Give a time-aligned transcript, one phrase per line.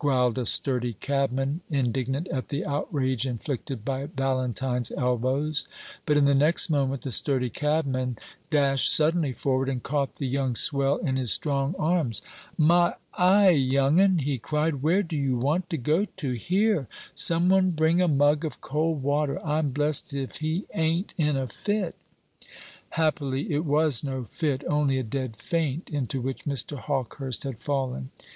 [0.00, 5.68] growled a sturdy cabman, indignant at the outrage inflicted by Valentine's elbows;
[6.04, 8.18] but in the next moment the sturdy cabman
[8.50, 12.22] dashed suddenly forward and caught the young swell in his strong arms.
[12.56, 16.32] "My eye, young un!" he cried; "where do you want to go to?
[16.32, 21.36] Here, some one bring a mug of cold water: I'm blest if he ain't in
[21.36, 21.94] a fit!"
[22.88, 26.78] Happily it was no fit, only a dead faint into which Mr.
[26.80, 28.10] Hawkehurst had fallen.